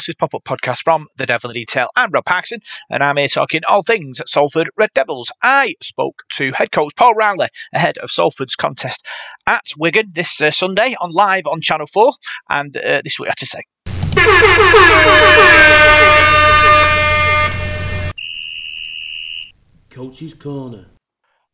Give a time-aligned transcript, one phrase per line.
[0.00, 1.88] what's this pop up podcast from The Devil in the Detail?
[1.94, 5.30] I'm Rob Parkinson, and I'm here talking all things Salford Red Devils.
[5.42, 9.04] I spoke to head coach Paul Rowley ahead of Salford's contest
[9.46, 12.14] at Wigan this uh, Sunday on live on Channel 4,
[12.48, 13.60] and uh, this is what he had to say.
[19.90, 20.86] Coach's Corner.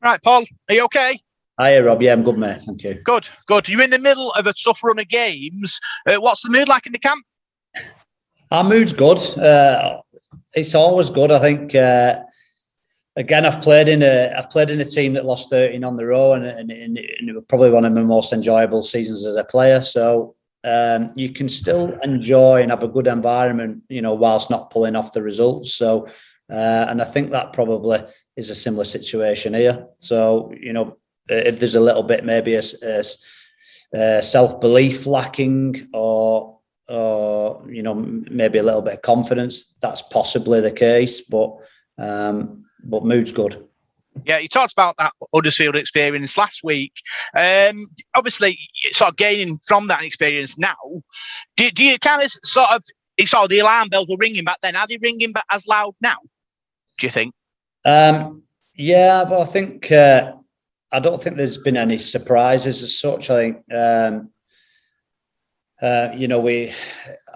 [0.01, 1.19] Right, Paul, are you okay?
[1.61, 2.01] Hiya, Rob.
[2.01, 2.63] Yeah, I'm good, mate.
[2.63, 2.95] Thank you.
[2.95, 3.69] Good, good.
[3.69, 5.81] You're in the middle of a tough run of games.
[6.09, 7.25] Uh, what's the mood like in the camp?
[8.51, 9.19] Our mood's good.
[9.39, 10.03] Uh,
[10.55, 11.31] it's always good.
[11.31, 11.75] I think.
[11.75, 12.23] Uh,
[13.17, 16.07] again, I've played in a I've played in a team that lost 13 on the
[16.07, 19.45] row, and, and, and it was probably one of my most enjoyable seasons as a
[19.45, 19.83] player.
[19.83, 24.71] So um, you can still enjoy and have a good environment, you know, whilst not
[24.71, 25.75] pulling off the results.
[25.75, 26.07] So,
[26.51, 28.01] uh, and I think that probably
[28.37, 29.87] is a similar situation here.
[29.99, 33.05] So, you know, if there's a little bit maybe a, a,
[33.95, 36.56] a self belief lacking or
[36.89, 41.21] or you know maybe a little bit of confidence, that's possibly the case.
[41.21, 41.57] But
[41.99, 43.63] um, but mood's good.
[44.25, 46.93] Yeah, you talked about that Huddersfield experience last week.
[47.37, 48.59] Um, obviously,
[48.93, 50.77] sort of gaining from that experience now.
[51.57, 52.83] Do, do you kind of sort of
[53.17, 54.77] it's sort of the alarm bells were ringing back then?
[54.77, 56.17] Are they ringing back as loud now?
[56.99, 57.35] Do you think?
[57.85, 58.43] Um,
[58.75, 60.33] yeah, but I think uh,
[60.93, 63.31] I don't think there's been any surprises as such.
[63.31, 64.31] I think um,
[65.83, 66.73] uh, you know we,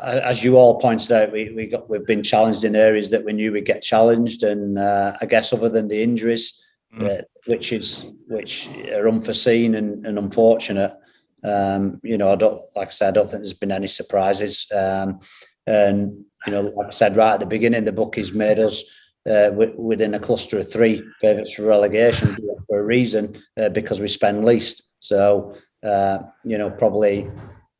[0.03, 3.33] as you all pointed out, we we got we've been challenged in areas that we
[3.33, 6.65] knew we'd get challenged, and uh, I guess other than the injuries,
[6.97, 7.21] mm.
[7.21, 10.95] uh, which is which are unforeseen and, and unfortunate.
[11.43, 14.67] Um, you know, I don't like I said, I don't think there's been any surprises.
[14.75, 15.21] Um,
[15.67, 18.83] and you know, like I said right at the beginning, the book has made us
[19.29, 22.37] uh, within a cluster of three favourites for relegation
[22.67, 24.91] for a reason uh, because we spend least.
[25.01, 27.31] So uh, you know, probably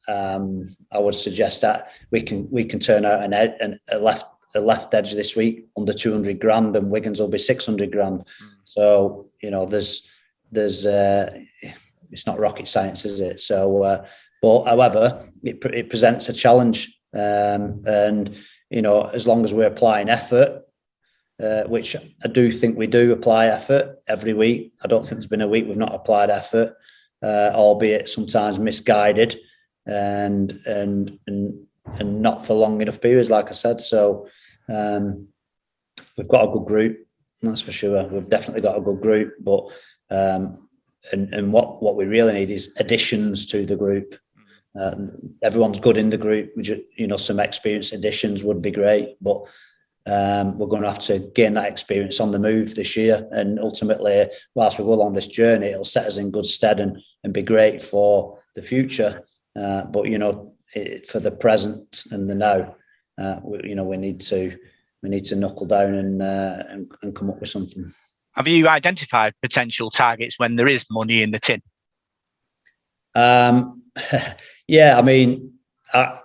[0.09, 4.27] um, I would suggest that we can we can turn out an, ed- a left
[4.55, 7.93] a left edge this week under two hundred grand, and Wigan's will be six hundred
[7.93, 8.21] grand.
[8.21, 8.49] Mm.
[8.65, 10.09] So you know, there's
[10.51, 11.31] there's uh,
[12.11, 13.41] it's not rocket science, is it?
[13.41, 14.07] So, uh,
[14.43, 18.37] but however, it, it presents a challenge, um, and
[18.71, 20.63] you know, as long as we're applying effort
[21.43, 24.75] uh, which I do think we do apply effort every week.
[24.83, 26.77] I don't think there's been a week we've not applied effort,
[27.23, 29.41] uh, albeit sometimes misguided
[29.87, 31.67] and and and
[31.99, 33.81] and not for long enough periods, like I said.
[33.81, 34.29] So
[34.69, 35.29] um,
[36.17, 37.07] we've got a good group,
[37.43, 38.07] that's for sure.
[38.09, 39.65] We've definitely got a good group, but
[40.11, 40.69] um,
[41.13, 44.15] and and what what we really need is additions to the group.
[44.79, 44.95] Uh,
[45.43, 46.53] everyone's good in the group.
[46.57, 49.43] You know, some experienced additions would be great, but
[50.07, 53.29] um, we're going to have to gain that experience on the move this year.
[53.33, 56.99] And ultimately, whilst we go along this journey, it'll set us in good stead and,
[57.25, 59.25] and be great for the future.
[59.57, 62.77] Uh, but, you know, it, for the present and the now,
[63.19, 64.57] uh, we, you know, we need to
[65.03, 67.93] we need to knuckle down and, uh, and, and come up with something.
[68.35, 71.63] Have you identified potential targets when there is money in the tin?
[73.15, 73.83] Um,
[74.69, 75.55] yeah, I mean,
[75.93, 76.21] I,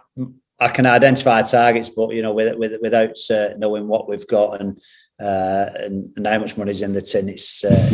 [0.59, 4.61] I can identify targets, but you know, with, with, without uh, knowing what we've got
[4.61, 4.79] and,
[5.21, 7.89] uh, and, and how much money's in the tin, it's uh,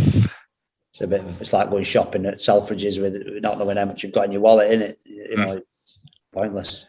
[0.92, 4.04] it's a bit of, it's like going shopping at Selfridges with not knowing how much
[4.04, 4.72] you've got in your wallet.
[4.72, 5.00] In it,
[5.30, 6.02] you know, it's
[6.34, 6.86] pointless.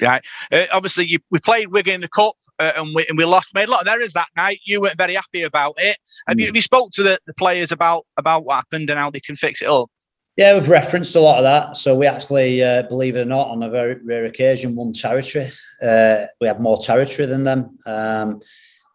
[0.00, 0.24] Right.
[0.50, 3.54] Uh, obviously, you, we played Wigan in the cup uh, and, we, and we lost.
[3.54, 4.60] Made a lot of errors that night.
[4.64, 5.98] You weren't very happy about it.
[6.26, 6.40] Have, mm.
[6.40, 9.20] you, have you spoke to the, the players about about what happened and how they
[9.20, 9.90] can fix it up?
[10.36, 11.78] Yeah, we've referenced a lot of that.
[11.78, 15.50] So we actually, uh, believe it or not, on a very rare occasion, won territory.
[15.80, 17.78] Uh, we had more territory than them.
[17.86, 18.42] Um,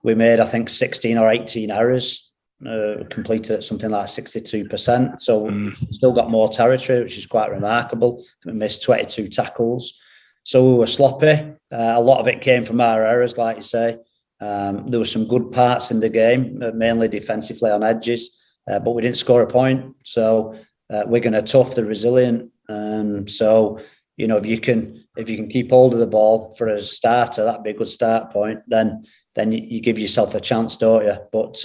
[0.04, 2.31] we made, I think, 16 or 18 errors,
[2.68, 5.20] uh, completed at something like 62%.
[5.22, 5.94] So mm.
[5.94, 8.24] still got more territory, which is quite remarkable.
[8.46, 10.00] We missed 22 tackles.
[10.44, 11.54] So we were sloppy.
[11.72, 13.98] Uh, a lot of it came from our errors, like you say.
[14.40, 18.80] Um, there were some good parts in the game, uh, mainly defensively on edges, uh,
[18.80, 19.96] but we didn't score a point.
[20.04, 20.56] So
[20.90, 22.52] uh, Wigan are tough, they're resilient.
[22.68, 23.80] Um, so
[24.18, 26.80] you know if you can if you can keep hold of the ball for a
[26.80, 28.62] starter, that'd be a good start point.
[28.68, 29.06] Then
[29.36, 31.18] then you, you give yourself a chance, don't you?
[31.32, 31.64] But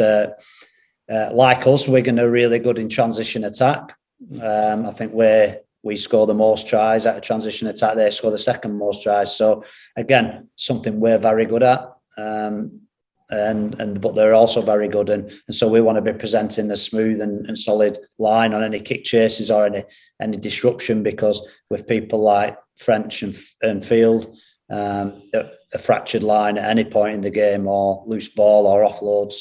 [1.10, 3.96] uh, like us, Wigan are really good in transition attack.
[4.40, 7.94] Um, I think we we score the most tries at a transition attack.
[7.94, 9.36] They score the second most tries.
[9.36, 9.64] So
[9.94, 11.92] again, something we're very good at.
[12.16, 12.86] Um,
[13.30, 16.70] and and but they're also very good and, and so we want to be presenting
[16.70, 19.84] a smooth and, and solid line on any kick chases or any
[20.20, 24.36] any disruption because with people like French and, and Field
[24.70, 29.40] um, a, fractured line at any point in the game or loose ball or offloads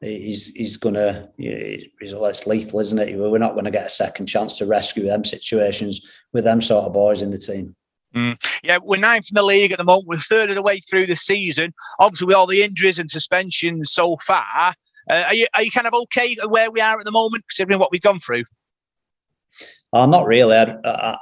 [0.00, 4.26] he's he's gonna he's less lethal isn't it we're not going to get a second
[4.26, 6.00] chance to rescue them situations
[6.32, 7.76] with them sort of boys in the team
[8.14, 8.44] Mm.
[8.64, 10.08] Yeah, we're ninth in the league at the moment.
[10.08, 11.72] We're third of the way through the season.
[11.98, 14.74] Obviously, with all the injuries and suspensions so far,
[15.08, 17.78] uh, are you are you kind of okay where we are at the moment, considering
[17.78, 18.44] what we've gone through?
[19.92, 20.56] Oh, not really.
[20.56, 21.16] I, I,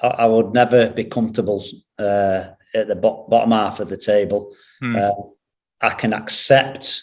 [0.00, 1.64] I, I would never be comfortable
[1.98, 4.54] uh, at the bottom half of the table.
[4.80, 4.96] Hmm.
[4.96, 5.10] Uh,
[5.80, 7.02] I can accept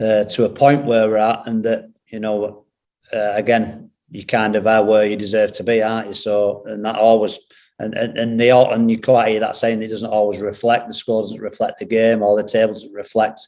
[0.00, 2.64] uh, to a point where we're at, and that you know,
[3.12, 6.14] uh, again, you kind of are where you deserve to be, aren't you?
[6.14, 7.38] So, and that always,
[7.78, 10.88] and and, and they all, and you quite hear that saying it doesn't always reflect
[10.88, 13.40] the score, doesn't reflect the game, or the table doesn't reflect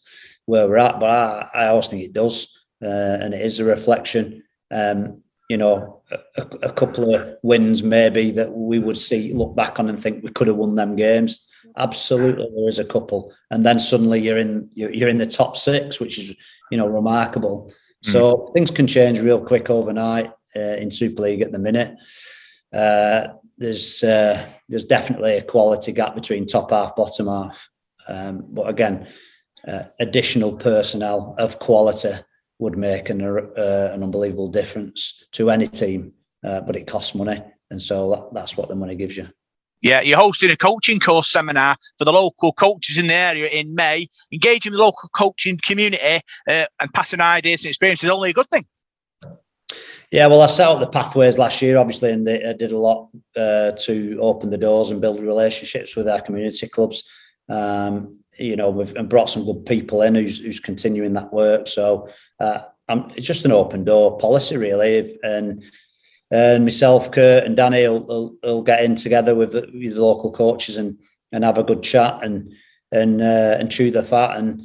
[0.47, 1.01] where we're at.
[1.01, 2.87] But I, I always think it does, uh,
[3.21, 4.43] and it is a reflection.
[4.71, 6.03] Um, you know,
[6.37, 10.23] a, a, couple of wins maybe that we would see, look back on and think
[10.23, 11.45] we could have won them games.
[11.77, 15.57] Absolutely, there is a couple, and then suddenly you're in you're, you're in the top
[15.57, 16.37] six, which is
[16.71, 17.73] you know remarkable.
[18.05, 18.13] Mm.
[18.13, 21.97] So things can change real quick overnight uh, in Super League at the minute.
[22.73, 23.29] Uh,
[23.59, 27.69] there's uh, there's definitely a quality gap between top half, bottom half.
[28.09, 29.07] Um, but again,
[29.67, 32.15] uh, additional personnel of quality
[32.59, 36.13] would make an, uh, an unbelievable difference to any team,
[36.45, 37.41] uh, but it costs money.
[37.71, 39.29] And so that, that's what the money gives you.
[39.83, 43.75] Yeah, you're hosting a coaching course seminar for the local coaches in the area in
[43.75, 44.09] May.
[44.33, 48.49] Engaging the local coaching community uh, and passing ideas and experiences is only a good
[48.49, 48.67] thing.
[50.11, 53.11] Yeah, well, I set up the pathways last year, obviously, and I did a lot
[53.37, 57.05] uh, to open the doors and build relationships with our community clubs.
[57.49, 61.69] Um, you know, we've and brought some good people in who's who's continuing that work.
[61.69, 62.09] So
[62.41, 64.97] uh, it's just an open door policy, really.
[64.97, 65.63] If, and
[66.31, 70.31] and myself, Kurt, and Danny will, will, will get in together with, with, the local
[70.31, 70.99] coaches and
[71.33, 72.53] and have a good chat and
[72.93, 74.63] and uh, and chew the fat and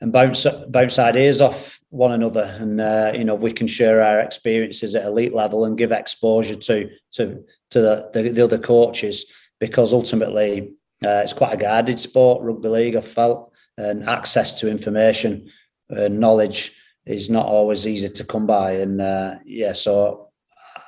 [0.00, 2.56] and bounce bounce ideas off one another.
[2.58, 6.56] And uh, you know, we can share our experiences at elite level and give exposure
[6.56, 9.26] to to to the, the, the other coaches
[9.60, 10.74] because ultimately
[11.04, 12.96] uh, it's quite a guarded sport, rugby league.
[12.96, 15.50] I felt, and access to information
[15.88, 16.72] and knowledge
[17.04, 18.72] is not always easy to come by.
[18.72, 20.30] And uh, yeah, so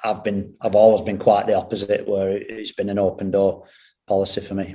[0.05, 3.65] I've been, I've always been quite the opposite, where it's been an open door
[4.07, 4.75] policy for me.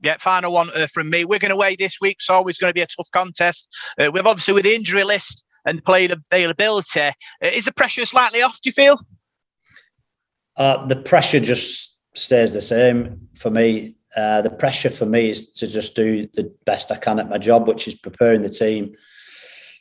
[0.00, 1.24] Yeah, final one uh, from me.
[1.24, 3.68] We're going away this week, so always going to be a tough contest.
[3.98, 7.00] Uh, we've obviously with the injury list and playing availability.
[7.00, 7.12] Uh,
[7.42, 8.60] is the pressure slightly off?
[8.60, 9.00] Do you feel?
[10.56, 13.96] Uh, the pressure just stays the same for me.
[14.16, 17.38] Uh, the pressure for me is to just do the best I can at my
[17.38, 18.94] job, which is preparing the team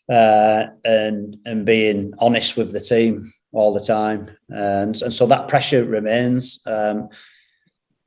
[0.09, 4.29] uh, and and being honest with the team all the time.
[4.49, 6.61] And, and so that pressure remains.
[6.65, 7.09] Um,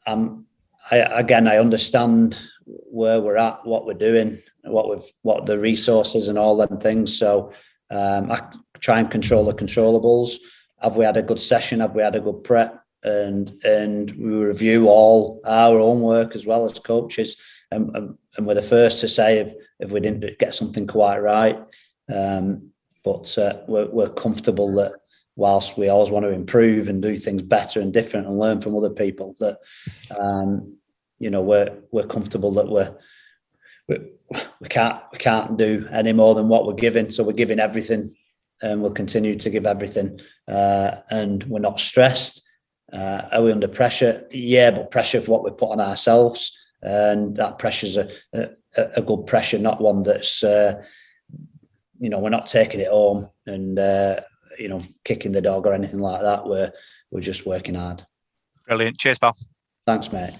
[0.06, 0.46] I'm,
[0.90, 6.28] I, again, I understand where we're at, what we're doing, what we've, what the resources
[6.28, 7.16] and all them things.
[7.16, 7.52] So
[7.90, 8.42] um, I
[8.80, 10.34] try and control the controllables.
[10.80, 11.80] Have we had a good session?
[11.80, 12.82] Have we had a good prep?
[13.06, 17.36] and and we review all our own work as well as coaches
[17.70, 17.94] and,
[18.36, 21.58] and we're the first to say if, if we didn't get something quite right
[22.12, 22.70] um,
[23.04, 24.92] but uh, we're, we're comfortable that
[25.36, 28.74] whilst we always want to improve and do things better and different and learn from
[28.76, 29.58] other people that
[30.18, 30.76] um,
[31.18, 32.96] you know we're we're comfortable that we're
[33.88, 33.98] we,
[34.60, 37.10] we can't we can't do any more than what we're giving.
[37.10, 38.14] So we're giving everything
[38.62, 40.20] and we'll continue to give everything.
[40.48, 42.42] Uh, and we're not stressed.
[42.92, 44.26] Uh, are we under pressure?
[44.30, 48.48] Yeah, but pressure for what we put on ourselves, and that pressure's a, a,
[48.96, 50.82] a good pressure, not one that's uh,
[51.98, 53.28] you know we're not taking it home.
[53.44, 54.20] And uh,
[54.58, 56.46] you know kicking the dog or anything like that.
[56.46, 56.72] We're
[57.10, 58.06] we're just working hard.
[58.66, 58.98] Brilliant.
[58.98, 59.36] Cheers, pal.
[59.86, 60.34] Thanks, mate.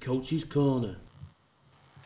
[0.00, 0.96] Coach's Corner.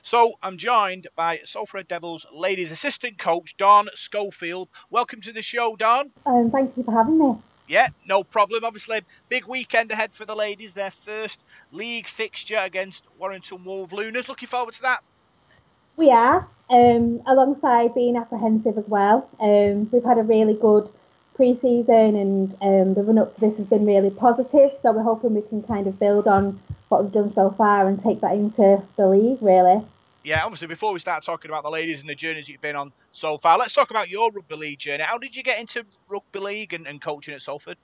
[0.03, 4.69] So I'm joined by Salford Devils ladies assistant coach Dawn Schofield.
[4.91, 6.11] Welcome to the show, Dawn.
[6.27, 7.37] Um, thank you for having me.
[7.69, 8.65] Yeah, no problem.
[8.65, 10.75] Obviously, big weekend ahead for the ladies.
[10.75, 14.29] Their first league fixture against Warrington Wolves Lunas.
[14.29, 15.05] Looking forward to that.
[15.97, 19.29] We are, um, alongside being apprehensive as well.
[19.41, 20.89] Um, we've had a really good
[21.35, 24.73] pre-season and um, the run up to this has been really positive.
[24.81, 28.03] So we're hoping we can kind of build on what we've done so far and
[28.03, 29.83] take that into the league, really
[30.25, 32.93] yeah, obviously, before we start talking about the ladies and the journeys you've been on
[33.11, 35.03] so far, let's talk about your rugby league journey.
[35.03, 37.77] How did you get into rugby league and, and coaching at Salford?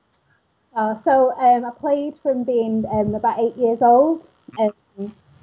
[0.75, 4.29] Uh, so um, I played from being um, about eight years old.
[4.59, 4.73] Um,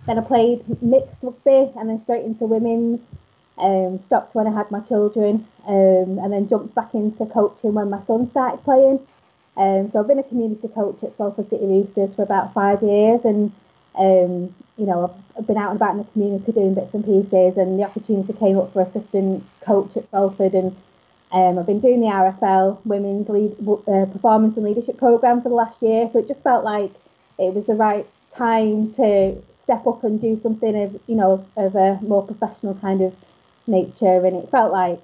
[0.06, 3.02] then I played mixed rugby and then straight into women's.
[3.58, 7.90] Um, stopped when I had my children um, and then jumped back into coaching when
[7.90, 9.00] my son started playing.
[9.56, 13.24] Um, so I've been a community coach at Salford City Roosters for about five years
[13.24, 13.54] and
[13.98, 17.58] um, you know, I've, been out and about in the community doing bits and pieces,
[17.58, 20.76] and the opportunity came up for assistant coach at Salford, and
[21.32, 25.56] Um, I've been doing the RFL Women's Lead, uh, Performance and Leadership Program for the
[25.56, 26.92] last year, so it just felt like
[27.40, 31.76] it was the right time to step up and do something of you know of
[31.76, 33.16] a more professional kind of
[33.66, 35.02] nature, and it felt like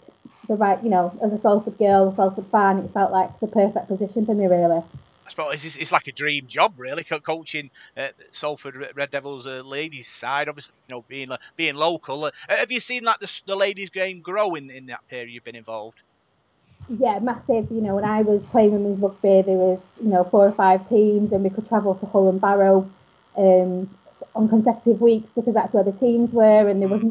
[0.48, 3.48] the right you know as a Salford girl, a Salford fan, it felt like the
[3.48, 4.84] perfect position for me really.
[5.26, 9.62] I suppose it's, it's like a dream job, really, coaching uh, Salford Red Devils uh,
[9.66, 10.48] ladies side.
[10.48, 12.26] Obviously, you know, being being local.
[12.26, 15.44] Uh, have you seen like the, the ladies game grow in, in that period you've
[15.44, 16.02] been involved?
[17.00, 17.72] yeah, massive.
[17.72, 20.88] You know, when I was playing women's rugby, there was you know four or five
[20.90, 22.90] teams, and we could travel to Hull and Barrow
[23.38, 23.90] um,
[24.36, 27.02] on consecutive weeks because that's where the teams were, and there was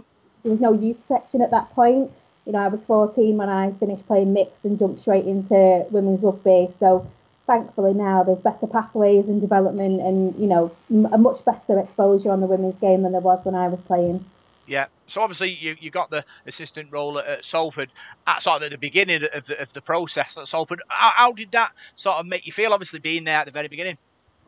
[0.42, 2.10] there was no youth section at that point.
[2.46, 6.22] You know, I was 14 when I finished playing mixed and jumped straight into women's
[6.22, 6.68] rugby.
[6.80, 7.06] So
[7.46, 10.70] thankfully now there's better pathways and development, and you know,
[11.12, 14.24] a much better exposure on the women's game than there was when I was playing.
[14.66, 14.86] Yeah.
[15.08, 17.90] So obviously you, you got the assistant role at, at Salford
[18.28, 20.80] at sort of at the beginning of the, of the process at Salford.
[20.86, 22.72] How, how, did that sort of make you feel?
[22.72, 23.98] Obviously being there at the very beginning.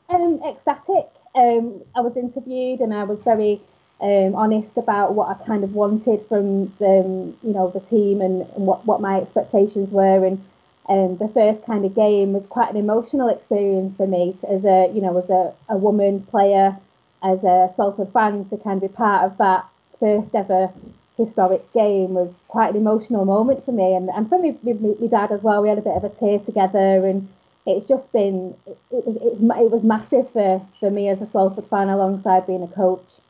[0.08, 1.08] Um, ecstatic.
[1.34, 3.60] Um, I was interviewed and I was very
[4.00, 8.42] um, honest about what I kind of wanted from the you know the team and,
[8.42, 10.44] and what, what my expectations were and
[10.88, 14.90] um, the first kind of game was quite an emotional experience for me as a
[14.92, 16.76] you know as a, a woman player
[17.22, 19.64] as a Salford fan to kind of be part of that
[20.00, 20.70] first ever
[21.16, 25.30] historic game was quite an emotional moment for me and, and for me, my dad
[25.30, 25.62] as well.
[25.62, 27.28] We had a bit of a tear together and
[27.66, 31.66] it's just been, it, it, it, it was massive for, for me as a Salford
[31.66, 33.20] fan alongside being a coach.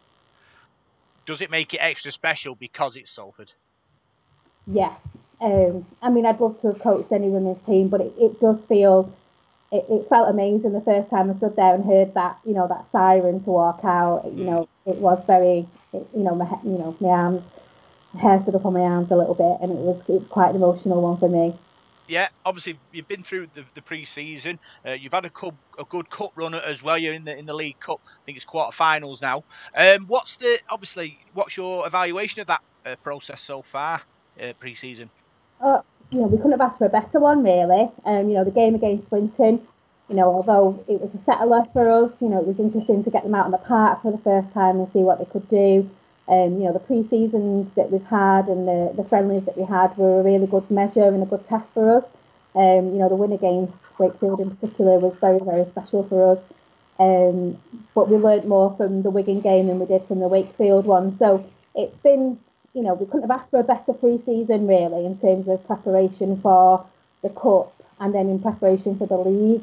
[1.27, 3.53] Does it make it extra special because it's Salford?
[4.67, 4.99] Yes.
[5.41, 8.65] Um, I mean, I'd love to have coached any women's team, but it, it does
[8.67, 9.12] feel
[9.73, 12.69] it, it felt amazing the first time I stood there and heard that, you know,
[12.69, 14.25] that siren to walk out.
[14.31, 17.43] You know, it was very, it, you know, my you know my arms,
[18.21, 20.57] hair stood up on my arms a little bit, and it was it's quite an
[20.57, 21.55] emotional one for me.
[22.09, 24.59] Yeah, obviously you've been through the, the pre-season.
[24.87, 26.99] Uh, you've had a, cup, a good cup run as well.
[26.99, 28.00] You're in the in the League Cup.
[28.04, 29.44] I think it's quarter-finals now.
[29.76, 34.02] Um, what's the obviously what's your evaluation of that uh, process so far
[34.42, 35.11] uh, pre-season?
[35.61, 35.80] Uh,
[36.11, 37.90] you know, we couldn't have asked for a better one, really.
[38.04, 39.66] Um, you know, the game against Swinton,
[40.09, 43.11] you know, although it was a settler for us, you know, it was interesting to
[43.11, 45.49] get them out on the park for the first time and see what they could
[45.49, 45.88] do.
[46.33, 49.95] Um, you know, the pre-seasons that we've had and the, the friendlies that we had
[49.99, 52.05] were a really good measure and a good test for us.
[52.55, 56.39] Um, you know, the win against Wakefield in particular was very, very special for us.
[56.99, 57.59] Um,
[57.95, 61.19] but we learnt more from the Wigan game than we did from the Wakefield one.
[61.19, 62.39] So it's been
[62.75, 66.41] you know, we couldn't have asked for a better pre-season really in terms of preparation
[66.41, 66.87] for
[67.23, 69.62] the cup and then in preparation for the league.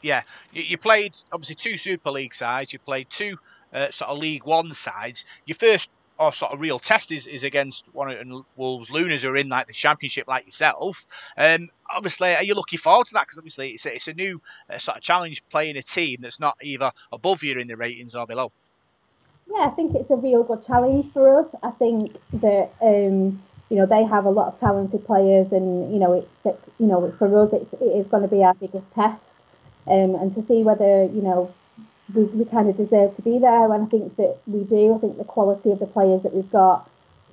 [0.00, 0.22] Yeah,
[0.52, 2.74] you, played obviously two Super League sides.
[2.74, 3.38] You played two
[3.74, 5.24] uh, sort of League One sides.
[5.46, 9.30] Your first or sort of real test is, is against one of Wolves Lunas who
[9.30, 11.04] are in like the championship like yourself.
[11.36, 13.26] Um, obviously, are you looking forward to that?
[13.26, 14.40] Because obviously it's a, it's a new
[14.70, 18.14] uh, sort of challenge playing a team that's not either above you in the ratings
[18.14, 18.52] or below
[19.50, 21.46] yeah, I think it's a real good challenge for us.
[21.62, 25.98] I think that um, you know they have a lot of talented players, and you
[25.98, 29.40] know it's you know for us it's, it is going to be our biggest test,
[29.86, 31.52] um, and to see whether you know
[32.12, 33.72] we, we kind of deserve to be there.
[33.72, 34.94] And I think that we do.
[34.94, 36.90] I think the quality of the players that we've got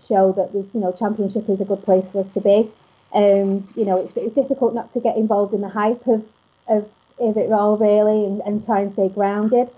[0.07, 2.69] show that we you know championship is a good place for us to be.
[3.13, 6.25] Um, you know it's, it's difficult not to get involved in the hype of
[6.67, 9.69] of, of it all really, and, and try and stay grounded.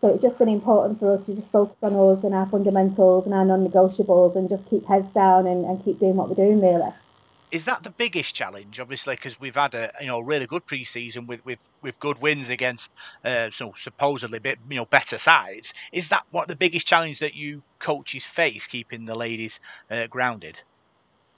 [0.00, 3.24] So it's just been important for us to just focus on us and our fundamentals
[3.24, 6.60] and our non-negotiables and just keep heads down and, and keep doing what we're doing
[6.60, 6.92] really.
[7.54, 8.80] Is that the biggest challenge?
[8.80, 12.50] Obviously, because we've had a you know really good preseason with with, with good wins
[12.50, 12.90] against
[13.24, 15.72] uh, so supposedly bit you know better sides.
[15.92, 20.62] Is that what the biggest challenge that you coaches face, keeping the ladies uh, grounded?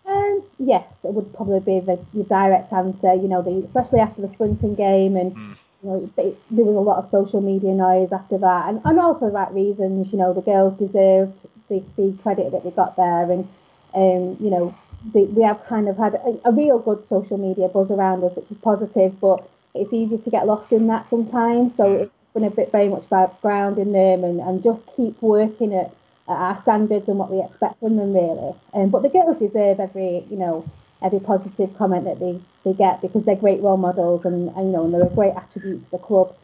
[0.07, 3.13] Um, yes, it would probably be the, the direct answer.
[3.13, 5.37] You know, the, especially after the Swinton game and.
[5.37, 8.99] Mm you know, there was a lot of social media noise after that, and, and
[8.99, 10.11] all for the right reasons.
[10.11, 13.47] You know, the girls deserved the, the credit that they got there, and
[13.95, 14.75] um, you know,
[15.13, 18.35] the, we have kind of had a, a, real good social media buzz around us,
[18.37, 19.21] which is positive.
[19.21, 21.75] But it's easy to get lost in that sometimes.
[21.75, 25.75] So it's been a bit very much about grounding them and, and just keep working
[25.75, 25.93] at,
[26.29, 28.55] at our standards and what we expect from them, really.
[28.75, 30.65] Um, but the girls deserve every, you know,
[31.03, 34.73] every positive comment that they, they get because they're great role models and, and you
[34.73, 36.35] know and they're a great attribute to the club.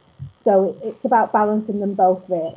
[0.45, 2.55] So it's about balancing them both really.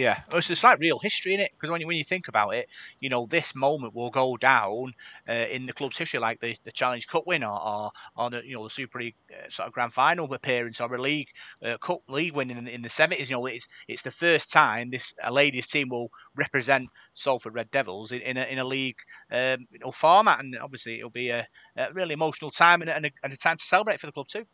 [0.00, 2.54] Yeah, it's just like real history in it because when you, when you think about
[2.54, 4.94] it, you know this moment will go down
[5.28, 8.42] uh, in the club's history, like the, the Challenge Cup win or, or, or the
[8.42, 11.28] you know the Super League uh, sort of Grand Final appearance or a league
[11.62, 13.28] uh, Cup league win in, in the seventies.
[13.28, 17.70] You know, it's it's the first time this a ladies team will represent Salford Red
[17.70, 21.28] Devils in, in a in a league um, you know format, and obviously it'll be
[21.28, 24.28] a, a really emotional time and a, and a time to celebrate for the club
[24.28, 24.46] too.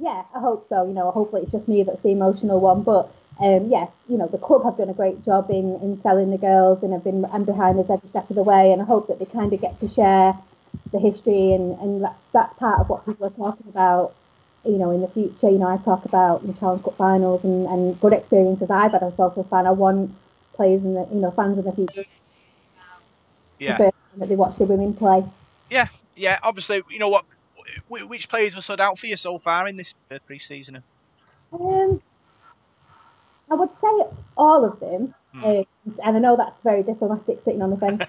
[0.00, 0.86] Yeah, I hope so.
[0.86, 4.26] You know, hopefully it's just me that's the emotional one, but um, yeah, you know,
[4.26, 7.24] the club have done a great job in, in selling the girls and have been
[7.32, 8.70] and behind us every step of the way.
[8.70, 10.36] And I hope that they kind of get to share
[10.92, 14.14] the history and, and that's, that's part of what people are talking about,
[14.64, 15.48] you know, in the future.
[15.48, 19.02] You know, I talk about the Challenge Cup finals and, and good experiences I've had
[19.02, 19.66] as a fan.
[19.66, 20.14] I want
[20.52, 22.04] players and the, you know, fans in the future.
[23.58, 23.90] Yeah.
[24.16, 25.24] That they watch the women play.
[25.70, 26.38] Yeah, yeah.
[26.42, 27.24] Obviously, you know what?
[27.88, 29.94] Which players were stood out for you so far in this
[30.26, 30.82] pre-season?
[31.52, 32.02] Um,
[33.50, 35.60] I would say all of them, mm.
[35.60, 38.04] um, and I know that's very diplomatic, sitting on the fence.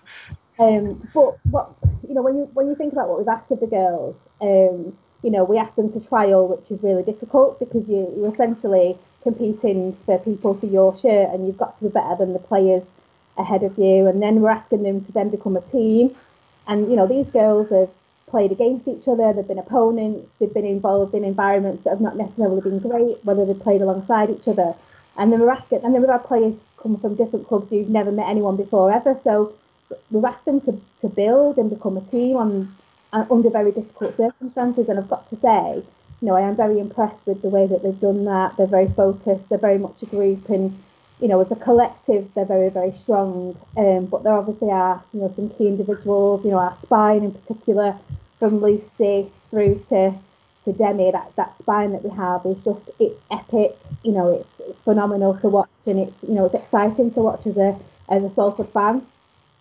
[0.58, 1.70] um, but what
[2.06, 4.96] you know, when you when you think about what we've asked of the girls, um,
[5.22, 8.96] you know, we asked them to trial, which is really difficult because you, you're essentially
[9.22, 12.84] competing for people for your shirt, and you've got to be better than the players
[13.36, 14.06] ahead of you.
[14.06, 16.14] And then we're asking them to then become a team,
[16.68, 17.90] and you know, these girls have
[18.26, 22.16] played against each other, they've been opponents, they've been involved in environments that have not
[22.16, 24.74] necessarily been great, whether they've played alongside each other.
[25.16, 28.12] And then we're asking, and then we've had players come from different clubs who've never
[28.12, 29.18] met anyone before ever.
[29.22, 29.54] So
[30.10, 32.74] we've asked them to, to build and become a team on
[33.12, 34.88] uh, under very difficult circumstances.
[34.88, 35.82] And I've got to say,
[36.20, 38.56] you know, I am very impressed with the way that they've done that.
[38.56, 39.48] They're very focused.
[39.48, 40.76] They're very much a group, and
[41.20, 43.58] you know, as a collective, they're very, very strong.
[43.76, 46.44] Um, but there obviously are, you know, some key individuals.
[46.44, 47.96] You know, our spine in particular,
[48.38, 50.14] from Lucy through to
[50.64, 51.10] to Demi.
[51.10, 53.76] That that spine that we have is just it's epic.
[54.02, 57.46] You know, it's it's phenomenal to watch, and it's you know it's exciting to watch
[57.46, 59.06] as a as a Salford fan.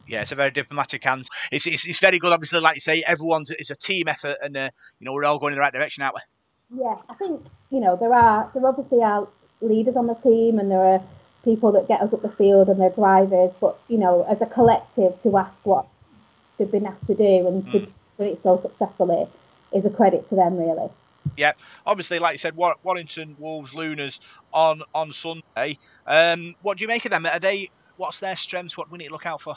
[0.07, 1.29] Yeah, it's a very diplomatic answer.
[1.51, 2.31] It's, it's, it's very good.
[2.31, 5.39] Obviously, like you say, everyone's it's a team effort, and uh, you know we're all
[5.39, 6.81] going in the right direction, aren't we?
[6.83, 9.27] Yeah, I think you know there are there obviously are
[9.61, 11.01] leaders on the team, and there are
[11.45, 13.55] people that get us up the field and they're drivers.
[13.62, 15.86] But you know, as a collective, to ask what
[16.58, 17.89] they've been asked to do and to mm.
[18.17, 19.27] do it so successfully
[19.71, 20.89] is a credit to them, really.
[21.38, 21.53] Yeah,
[21.86, 24.19] obviously, like you said, Warrington Wolves Lunas
[24.53, 25.77] on on Sunday.
[26.05, 27.25] Um, what do you make of them?
[27.25, 27.69] Are they?
[27.97, 28.77] What's their strengths?
[28.77, 29.55] What we need to look out for?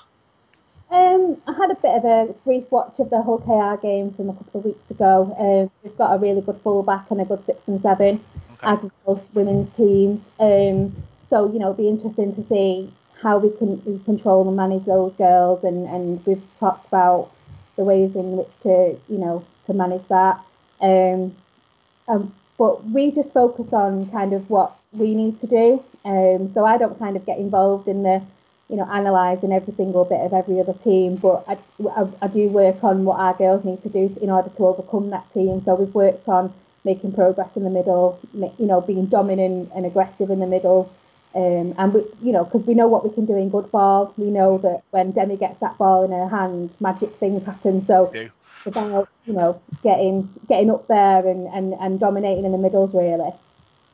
[0.91, 4.31] Um, I had a bit of a brief watch of the Hull KR game from
[4.31, 5.37] a couple of weeks ago.
[5.39, 8.21] Um, we've got a really good fullback and a good six and seven,
[8.55, 8.73] okay.
[8.73, 10.23] as both women's teams.
[10.41, 10.95] Um,
[11.31, 15.13] so you know, it'll be interesting to see how we can control and manage those
[15.15, 17.31] girls, and and we've talked about
[17.77, 20.41] the ways in which to you know to manage that.
[20.81, 21.35] Um,
[22.09, 25.83] um, but we just focus on kind of what we need to do.
[26.05, 28.23] Um, so I don't kind of get involved in the,
[28.69, 31.59] you know, analysing every single bit of every other team, but I,
[31.97, 35.11] I, I, do work on what our girls need to do in order to overcome
[35.11, 35.63] that team.
[35.65, 36.53] So we've worked on
[36.85, 40.93] making progress in the middle, you know, being dominant and aggressive in the middle.
[41.39, 44.13] Um, and we, you know, because we know what we can do in good ball,
[44.17, 47.81] we know that when Demi gets that ball in her hand, magic things happen.
[47.81, 48.13] So
[48.67, 53.31] about you know getting getting up there and, and, and dominating in the middles really.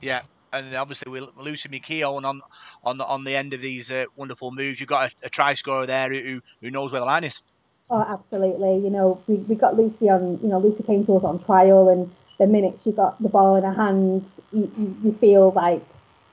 [0.01, 0.23] Yeah,
[0.55, 2.41] and obviously with Lucy McKeown on
[2.83, 5.53] on the, on the end of these uh, wonderful moves, you've got a, a, try
[5.53, 7.43] scorer there who who knows where the line is.
[7.91, 8.79] Oh, absolutely.
[8.79, 10.39] You know, we, we got Lucy on.
[10.43, 13.57] You know, Lucy came to us on trial, and the minute she got the ball
[13.57, 15.83] in her hands, you, you, you feel like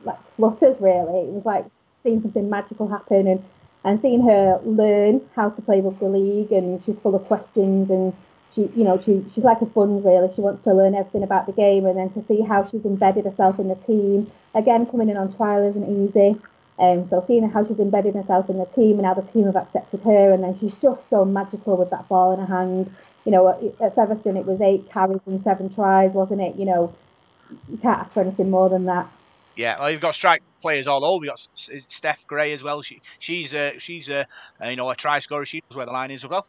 [0.03, 0.79] like flutters.
[0.79, 1.65] Really, it was like
[2.03, 3.43] seeing something magical happen, and
[3.83, 8.13] and seeing her learn how to play rugby league, and she's full of questions and
[8.53, 10.31] she, you know, she, she's like a sponge really.
[10.33, 13.25] She wants to learn everything about the game, and then to see how she's embedded
[13.25, 14.29] herself in the team.
[14.53, 16.39] Again, coming in on trial isn't easy.
[16.79, 19.55] Um, so seeing how she's embedded herself in the team and how the team have
[19.55, 22.91] accepted her, and then she's just so magical with that ball in her hand.
[23.25, 26.55] You know, at, at Featherstone it was eight carries and seven tries, wasn't it?
[26.55, 26.95] You know,
[27.69, 29.07] you can't ask for anything more than that.
[29.55, 31.25] Yeah, well, you've got strike players all over.
[31.25, 31.47] You've got
[31.91, 32.81] Steph Gray as well.
[32.81, 34.27] She she's a, she's a,
[34.63, 35.45] you know a try scorer.
[35.45, 36.45] She knows where the line is as well.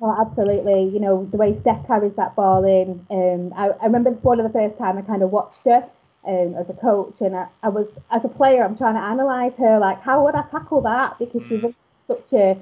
[0.00, 0.84] Oh, absolutely.
[0.84, 3.06] You know, the way Steph carries that ball in.
[3.10, 5.88] Um, I, I remember one of the first time I kind of watched her
[6.26, 9.56] um, as a coach, and I, I was, as a player, I'm trying to analyse
[9.56, 11.18] her, like, how would I tackle that?
[11.18, 11.74] Because she runs
[12.08, 12.58] such a,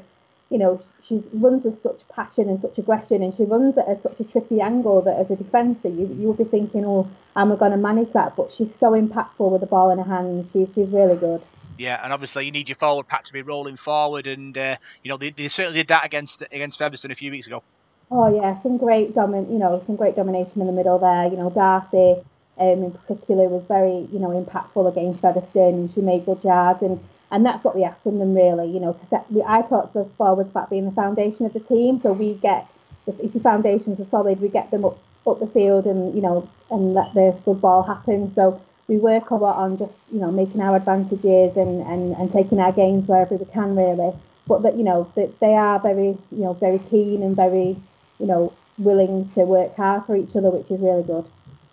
[0.55, 4.01] you know, she runs with such passion and such aggression, and she runs at a,
[4.01, 7.51] such a tricky angle that as a defender, you, you would be thinking, oh, am
[7.51, 8.37] I going to manage that?
[8.37, 10.51] But she's so impactful with the ball in her hands.
[10.53, 11.43] She's, she's really good.
[11.77, 15.09] Yeah, and obviously you need your forward pack to be rolling forward, and uh, you
[15.09, 17.65] know they, they certainly did that against against Featherstone a few weeks ago.
[18.13, 21.27] Oh yeah, some great domin, you know, some great domination in the middle there.
[21.27, 22.23] You know, Darcy
[22.59, 26.83] um, in particular was very, you know, impactful against Featherstone and she made good yards
[26.83, 29.31] and and that's what we ask from them really, you know, to set.
[29.31, 32.67] We, I talk the forwards about being the foundation of the team, so we get
[33.07, 36.49] if the foundations are solid, we get them up up the field and you know
[36.71, 38.29] and let the good ball happen.
[38.35, 42.31] So we work a lot on just you know making our advantages and and, and
[42.31, 44.13] taking our gains wherever we can really.
[44.47, 47.77] But that you know that they are very you know very keen and very
[48.19, 51.25] you know willing to work hard for each other, which is really good.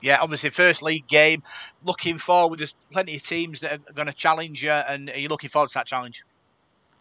[0.01, 1.43] Yeah, obviously, first league game.
[1.83, 5.29] Looking forward, there's plenty of teams that are going to challenge you, and are you
[5.29, 6.23] looking forward to that challenge?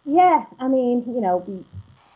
[0.05, 1.45] Yeah, I mean, you know,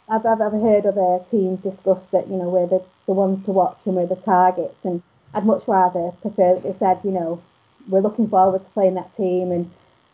[0.08, 3.50] I've, I've, I've heard other teams discuss that, you know, we're the, the ones to
[3.50, 7.42] watch and we're the targets, and I'd much rather prefer that they said, you know,
[7.88, 9.70] we're looking forward to playing that team, and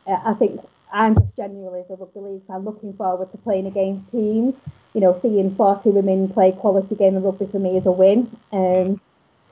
[0.06, 0.60] uh, I think
[0.92, 4.54] I'm just genuinely as a rugby league fan looking forward to playing against teams.
[4.94, 8.36] You know, seeing 40 women play quality game of rugby for me is a win.
[8.52, 9.00] Um,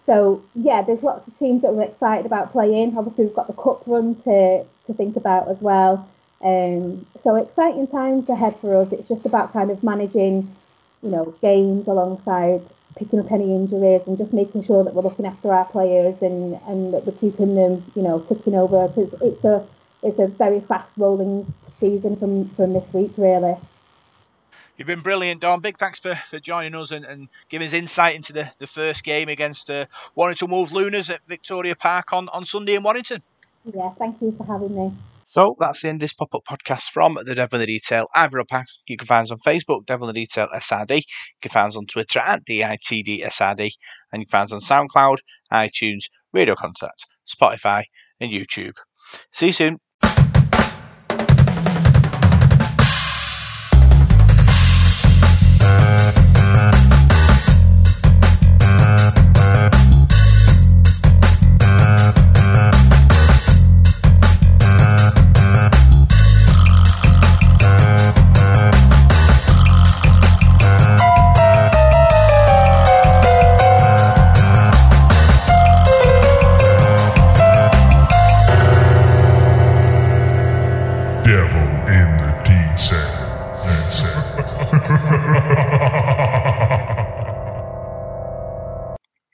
[0.09, 2.97] so yeah, there's lots of teams that we're excited about playing.
[2.97, 6.09] Obviously, we've got the cup run to to think about as well.
[6.43, 8.91] Um, so exciting times ahead for us.
[8.91, 10.49] It's just about kind of managing,
[11.03, 12.63] you know, games alongside
[12.97, 16.59] picking up any injuries and just making sure that we're looking after our players and
[16.67, 19.63] and that we're keeping them, you know, ticking over because it's a
[20.03, 23.57] it's a very fast rolling season from from this week really.
[24.79, 25.59] You've been brilliant, Dawn.
[25.59, 29.03] Big thanks for, for joining us and, and giving us insight into the, the first
[29.03, 33.21] game against uh, Warrington Wolves Lunars at Victoria Park on, on Sunday in Warrington.
[33.65, 34.97] Yeah, thank you for having me.
[35.27, 38.07] So that's the end of this pop up podcast from The Devil in the Detail.
[38.15, 38.69] I'm Rob Pack.
[38.87, 40.99] You can find us on Facebook, Devil in the Detail SRD.
[40.99, 41.03] You
[41.43, 45.17] can find us on Twitter at DITD And you can find us on SoundCloud,
[45.53, 47.83] iTunes, Radio Contact, Spotify,
[48.21, 48.75] and YouTube.
[49.33, 49.81] See you soon.